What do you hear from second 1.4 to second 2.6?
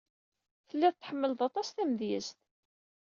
aṭas tamedyazt.